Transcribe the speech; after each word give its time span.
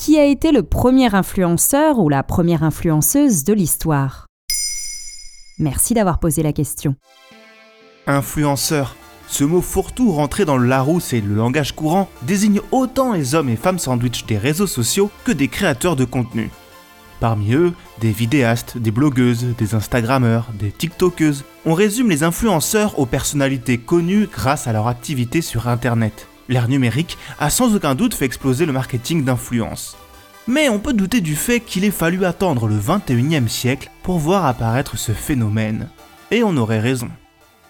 qui 0.00 0.18
a 0.18 0.24
été 0.24 0.50
le 0.50 0.62
premier 0.62 1.14
influenceur 1.14 1.98
ou 1.98 2.08
la 2.08 2.22
première 2.22 2.64
influenceuse 2.64 3.44
de 3.44 3.52
l'histoire 3.52 4.24
Merci 5.58 5.92
d'avoir 5.92 6.18
posé 6.18 6.42
la 6.42 6.54
question. 6.54 6.94
Influenceur. 8.06 8.96
Ce 9.28 9.44
mot 9.44 9.60
fourre-tout 9.60 10.10
rentré 10.10 10.46
dans 10.46 10.56
le 10.56 10.66
Larousse 10.66 11.12
et 11.12 11.20
le 11.20 11.34
langage 11.34 11.76
courant 11.76 12.08
désigne 12.22 12.62
autant 12.72 13.12
les 13.12 13.34
hommes 13.34 13.50
et 13.50 13.56
femmes 13.56 13.78
sandwich 13.78 14.24
des 14.24 14.38
réseaux 14.38 14.66
sociaux 14.66 15.10
que 15.24 15.32
des 15.32 15.48
créateurs 15.48 15.96
de 15.96 16.06
contenu. 16.06 16.50
Parmi 17.20 17.52
eux, 17.52 17.74
des 18.00 18.10
vidéastes, 18.10 18.78
des 18.78 18.90
blogueuses, 18.90 19.48
des 19.58 19.74
Instagrammeurs, 19.74 20.48
des 20.58 20.72
TikTokeuses. 20.72 21.44
On 21.66 21.74
résume 21.74 22.08
les 22.08 22.22
influenceurs 22.22 22.98
aux 22.98 23.04
personnalités 23.04 23.76
connues 23.76 24.28
grâce 24.32 24.66
à 24.66 24.72
leur 24.72 24.88
activité 24.88 25.42
sur 25.42 25.68
Internet. 25.68 26.29
L'ère 26.50 26.68
numérique 26.68 27.16
a 27.38 27.48
sans 27.48 27.76
aucun 27.76 27.94
doute 27.94 28.12
fait 28.12 28.24
exploser 28.24 28.66
le 28.66 28.72
marketing 28.72 29.24
d'influence. 29.24 29.96
Mais 30.48 30.68
on 30.68 30.80
peut 30.80 30.92
douter 30.92 31.20
du 31.20 31.36
fait 31.36 31.60
qu'il 31.60 31.84
ait 31.84 31.92
fallu 31.92 32.24
attendre 32.24 32.66
le 32.66 32.76
21e 32.76 33.46
siècle 33.46 33.88
pour 34.02 34.18
voir 34.18 34.44
apparaître 34.44 34.98
ce 34.98 35.12
phénomène. 35.12 35.88
Et 36.32 36.42
on 36.42 36.56
aurait 36.56 36.80
raison. 36.80 37.08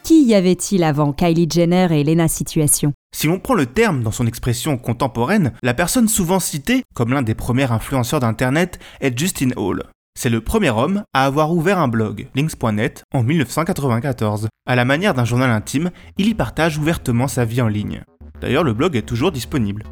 Qui 0.03 0.25
y 0.25 0.35
avait-il 0.35 0.83
avant 0.83 1.13
Kylie 1.13 1.47
Jenner 1.51 1.89
et 1.91 2.05
Lena 2.05 2.27
Situation? 2.27 2.95
Si 3.15 3.27
l'on 3.27 3.39
prend 3.39 3.53
le 3.53 3.67
terme 3.67 4.03
dans 4.03 4.13
son 4.13 4.27
expression 4.27 4.79
contemporaine, 4.79 5.53
la 5.63 5.75
personne 5.75 6.09
souvent 6.09 6.41
citée 6.41 6.83
comme 6.95 7.13
l'un 7.13 7.21
des 7.23 7.35
premiers 7.35 7.71
influenceurs 7.71 8.21
d'Internet 8.21 8.79
est 9.03 9.17
Justin 9.19 9.51
Hall. 9.57 9.85
C'est 10.19 10.31
le 10.31 10.41
premier 10.41 10.71
homme 10.71 11.03
à 11.13 11.27
avoir 11.27 11.53
ouvert 11.53 11.79
un 11.79 11.89
blog, 11.89 12.29
links.net, 12.35 13.03
en 13.13 13.23
1994. 13.25 14.49
À 14.67 14.75
la 14.75 14.87
manière 14.87 15.13
d'un 15.13 15.27
journal 15.27 15.51
intime, 15.51 15.91
il 16.17 16.29
y 16.29 16.35
partage 16.35 16.79
ouvertement 16.79 17.29
sa 17.29 17.45
vie 17.45 17.61
en 17.61 17.69
ligne. 17.69 18.03
D'ailleurs, 18.41 18.65
le 18.65 18.73
blog 18.73 18.97
est 18.97 19.03
toujours 19.03 19.33
disponible. 19.33 19.85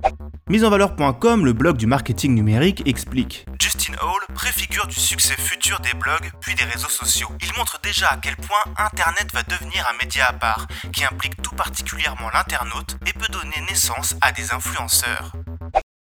Misenvaleur.com, 0.48 1.44
le 1.44 1.52
blog 1.52 1.76
du 1.76 1.86
marketing 1.86 2.34
numérique, 2.34 2.82
explique 2.86 3.44
Justin 3.60 3.92
Hall 4.02 4.34
préfigure 4.34 4.86
du 4.86 4.94
succès 4.94 5.34
futur 5.36 5.78
des 5.80 5.92
blogs 5.98 6.30
puis 6.40 6.54
des 6.54 6.64
réseaux 6.64 6.88
sociaux. 6.88 7.28
Il 7.42 7.58
montre 7.58 7.78
déjà 7.82 8.06
à 8.08 8.16
quel 8.16 8.36
point 8.36 8.72
Internet 8.78 9.26
va 9.34 9.42
devenir 9.42 9.86
un 9.92 10.02
média 10.02 10.28
à 10.28 10.32
part, 10.32 10.66
qui 10.92 11.04
implique 11.04 11.42
tout 11.42 11.54
particulièrement 11.54 12.30
l'internaute 12.32 12.96
et 13.06 13.12
peut 13.12 13.30
donner 13.30 13.56
naissance 13.68 14.16
à 14.22 14.32
des 14.32 14.54
influenceurs. 14.54 15.32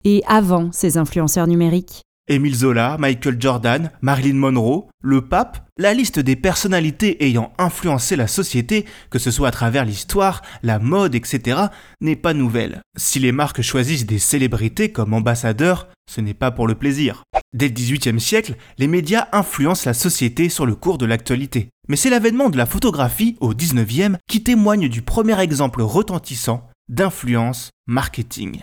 Et 0.06 0.24
avant 0.28 0.72
ces 0.72 0.98
influenceurs 0.98 1.48
numériques 1.48 2.04
Émile 2.32 2.56
Zola, 2.56 2.96
Michael 2.98 3.36
Jordan, 3.42 3.92
Marilyn 4.02 4.36
Monroe, 4.36 4.88
le 5.04 5.20
pape, 5.20 5.68
la 5.78 5.94
liste 5.94 6.18
des 6.18 6.38
personnalités 6.38 7.26
ayant 7.26 7.52
influencé 7.58 8.16
la 8.16 8.28
société, 8.28 8.86
que 9.10 9.20
ce 9.20 9.32
soit 9.32 9.50
à 9.50 9.52
travers 9.52 9.84
l'histoire, 9.84 10.42
la 10.64 10.80
mode, 10.80 11.14
etc., 11.14 11.60
n'est 12.00 12.16
pas 12.16 12.34
nouvelle. 12.34 12.80
Si 12.98 13.20
les 13.20 13.34
marques 13.34 13.62
choisissent 13.62 14.06
des 14.06 14.18
célébrités 14.18 14.94
comme 14.94 15.14
ambassadeurs, 15.14 15.90
ce 16.10 16.22
n'est 16.22 16.34
pas 16.34 16.52
pour 16.52 16.68
le 16.68 16.76
plaisir. 16.76 17.24
Dès 17.54 17.68
le 17.68 17.74
XVIIIe 17.74 18.22
siècle, 18.22 18.56
les 18.78 18.88
médias 18.88 19.28
influencent 19.34 19.90
la 19.90 19.94
société 19.94 20.48
sur 20.48 20.66
le 20.66 20.76
cours 20.76 20.98
de 20.98 21.06
l'actualité. 21.06 21.68
Mais 21.90 21.98
c'est 21.98 22.10
l'avènement 22.10 22.50
de 22.50 22.58
la 22.58 22.66
photographie 22.66 23.36
au 23.42 23.54
XIXe 23.54 24.16
qui 24.30 24.42
témoigne 24.42 24.88
du 24.88 25.02
premier 25.02 25.38
exemple 25.42 25.82
retentissant 25.82 26.70
d'influence 26.88 27.72
marketing. 27.88 28.62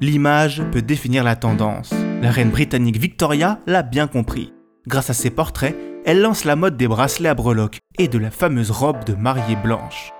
L'image 0.00 0.62
peut 0.72 0.82
définir 0.82 1.22
la 1.22 1.36
tendance. 1.36 1.94
La 2.22 2.30
reine 2.30 2.50
britannique 2.50 2.98
Victoria 2.98 3.60
l'a 3.66 3.82
bien 3.82 4.06
compris. 4.06 4.52
Grâce 4.86 5.10
à 5.10 5.14
ses 5.14 5.30
portraits, 5.30 5.76
elle 6.04 6.20
lance 6.20 6.44
la 6.44 6.56
mode 6.56 6.76
des 6.76 6.88
bracelets 6.88 7.28
à 7.28 7.34
breloques 7.34 7.80
et 7.98 8.08
de 8.08 8.18
la 8.18 8.30
fameuse 8.30 8.70
robe 8.70 9.04
de 9.04 9.14
mariée 9.14 9.56
blanche. 9.56 10.12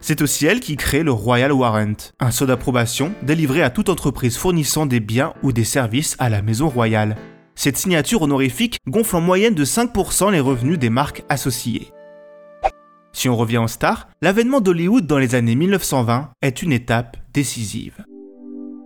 C'est 0.00 0.20
aussi 0.20 0.46
elle 0.46 0.60
qui 0.60 0.76
crée 0.76 1.04
le 1.04 1.12
Royal 1.12 1.52
Warrant, 1.52 1.94
un 2.18 2.30
sceau 2.32 2.44
d'approbation 2.44 3.12
délivré 3.22 3.62
à 3.62 3.70
toute 3.70 3.88
entreprise 3.88 4.36
fournissant 4.36 4.84
des 4.86 4.98
biens 4.98 5.32
ou 5.44 5.52
des 5.52 5.64
services 5.64 6.16
à 6.18 6.28
la 6.28 6.42
maison 6.42 6.68
royale. 6.68 7.16
Cette 7.54 7.76
signature 7.76 8.22
honorifique 8.22 8.78
gonfle 8.88 9.16
en 9.16 9.20
moyenne 9.20 9.54
de 9.54 9.64
5% 9.64 10.32
les 10.32 10.40
revenus 10.40 10.78
des 10.78 10.90
marques 10.90 11.22
associées. 11.28 11.92
Si 13.12 13.28
on 13.28 13.36
revient 13.36 13.58
aux 13.58 13.68
stars, 13.68 14.08
l'avènement 14.22 14.60
d'Hollywood 14.60 15.06
dans 15.06 15.18
les 15.18 15.34
années 15.36 15.54
1920 15.54 16.30
est 16.42 16.62
une 16.62 16.72
étape 16.72 17.16
décisive. 17.32 18.04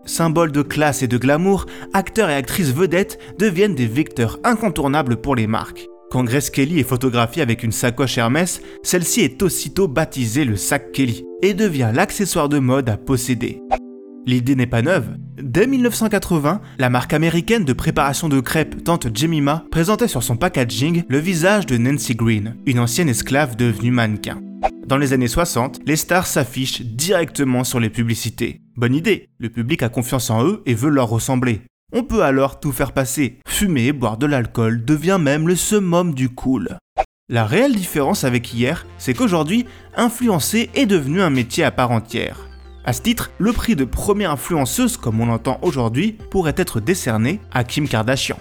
Symboles 0.07 0.53
de 0.53 0.63
classe 0.63 1.03
et 1.03 1.09
de 1.09 1.19
glamour, 1.19 1.67
acteurs 1.93 2.31
et 2.31 2.35
actrices 2.35 2.73
vedettes 2.73 3.19
deviennent 3.39 3.75
des 3.75 3.87
vecteurs 3.87 4.39
incontournables 4.45 5.17
pour 5.17 5.37
les 5.37 5.47
marques. 5.47 5.87
Quand 6.11 6.25
Grace 6.25 6.51
Kelly 6.51 6.79
est 6.79 6.89
photographiée 6.89 7.43
avec 7.43 7.63
une 7.63 7.73
sacoche 7.73 8.17
Hermès, 8.17 8.63
celle-ci 8.83 9.21
est 9.21 9.43
aussitôt 9.43 9.89
baptisée 9.89 10.45
le 10.45 10.57
sac 10.57 10.93
Kelly 10.93 11.25
et 11.43 11.53
devient 11.53 11.91
l'accessoire 11.93 12.49
de 12.49 12.59
mode 12.59 12.89
à 12.89 12.97
posséder. 12.97 13.61
L'idée 14.25 14.57
n'est 14.57 14.67
pas 14.67 14.83
neuve. 14.83 15.17
Dès 15.41 15.67
1980, 15.67 16.61
la 16.79 16.91
marque 16.91 17.13
américaine 17.13 17.65
de 17.65 17.73
préparation 17.73 18.29
de 18.29 18.41
crêpes 18.41 18.83
Tante 18.83 19.17
Jemima 19.17 19.65
présentait 19.71 20.09
sur 20.09 20.23
son 20.23 20.37
packaging 20.37 21.05
le 21.09 21.19
visage 21.19 21.67
de 21.67 21.77
Nancy 21.77 22.15
Green, 22.15 22.57
une 22.67 22.81
ancienne 22.81 23.09
esclave 23.09 23.57
devenue 23.57 23.93
mannequin. 23.93 24.41
Dans 24.87 24.99
les 24.99 25.13
années 25.13 25.27
60, 25.27 25.81
les 25.85 25.97
stars 25.97 26.29
s'affichent 26.29 26.83
directement 26.83 27.65
sur 27.65 27.81
les 27.81 27.91
publicités. 27.91 28.61
Bonne 28.77 28.95
idée, 28.95 29.29
le 29.39 29.51
public 29.51 29.83
a 29.83 29.89
confiance 29.89 30.31
en 30.31 30.47
eux 30.47 30.63
et 30.65 30.75
veut 30.75 30.91
leur 30.91 31.09
ressembler. 31.09 31.63
On 31.93 32.05
peut 32.05 32.23
alors 32.23 32.61
tout 32.61 32.71
faire 32.71 32.93
passer. 32.93 33.41
Fumer, 33.49 33.91
boire 33.91 34.17
de 34.17 34.27
l'alcool 34.27 34.85
devient 34.85 35.19
même 35.21 35.49
le 35.49 35.57
summum 35.57 36.15
du 36.15 36.29
cool. 36.29 36.79
La 37.29 37.47
réelle 37.47 37.75
différence 37.75 38.23
avec 38.23 38.55
hier, 38.55 38.87
c'est 38.97 39.13
qu'aujourd'hui, 39.13 39.67
influencer 39.97 40.71
est 40.77 40.87
devenu 40.87 41.21
un 41.21 41.31
métier 41.31 41.65
à 41.65 41.73
part 41.73 41.91
entière. 41.91 42.49
À 42.85 42.93
ce 42.93 43.03
titre, 43.03 43.33
le 43.39 43.53
prix 43.53 43.75
de 43.75 43.85
première 43.85 44.31
influenceuse, 44.31 44.97
comme 44.97 45.21
on 45.21 45.27
l'entend 45.27 45.59
aujourd'hui, 45.63 46.17
pourrait 46.31 46.55
être 46.57 46.79
décerné 46.79 47.41
à 47.51 47.65
Kim 47.65 47.89
Kardashian. 47.89 48.39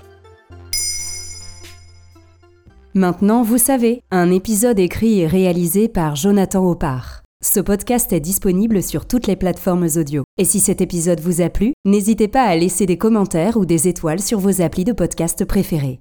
Maintenant, 2.98 3.44
vous 3.44 3.58
savez, 3.58 4.04
un 4.10 4.32
épisode 4.32 4.80
écrit 4.80 5.20
et 5.20 5.28
réalisé 5.28 5.90
par 5.90 6.16
Jonathan 6.16 6.66
Oppard. 6.66 7.24
Ce 7.44 7.60
podcast 7.60 8.14
est 8.14 8.22
disponible 8.22 8.82
sur 8.82 9.06
toutes 9.06 9.28
les 9.28 9.36
plateformes 9.36 9.90
audio. 9.98 10.24
Et 10.38 10.46
si 10.46 10.62
cet 10.62 10.80
épisode 10.80 11.20
vous 11.20 11.42
a 11.42 11.50
plu, 11.50 11.74
n'hésitez 11.84 12.30
pas 12.30 12.44
à 12.44 12.56
laisser 12.56 12.86
des 12.86 12.98
commentaires 12.98 13.58
ou 13.58 13.66
des 13.66 13.90
étoiles 13.90 14.22
sur 14.22 14.40
vos 14.40 14.62
applis 14.62 14.86
de 14.86 14.94
podcast 14.94 15.44
préférés. 15.44 16.00